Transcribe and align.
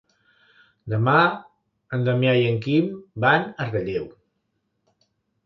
Demà 0.93 1.17
en 1.97 2.07
Damià 2.07 2.33
i 2.39 2.47
en 2.53 2.57
Quim 2.65 2.89
van 3.27 3.47
a 3.51 3.69
Relleu. 3.71 4.11